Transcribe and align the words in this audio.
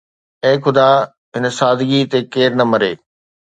اي 0.45 0.53
خدا 0.63 0.89
هن 1.33 1.45
سادگي 1.59 2.01
تي 2.11 2.19
ڪير 2.33 2.51
نه 2.59 2.65
مري. 2.71 2.93